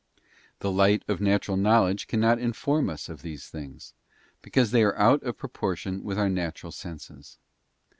[0.61, 3.93] The light of natural knowledge cannot inform us of these things,
[4.41, 7.37] because they are out of proportion with our natural senses.